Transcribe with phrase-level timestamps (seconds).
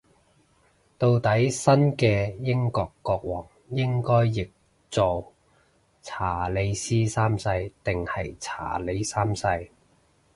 [0.97, 4.49] 到底新嘅英國國王應該譯
[4.89, 5.31] 做
[6.01, 9.45] 查理斯三世定係查理三世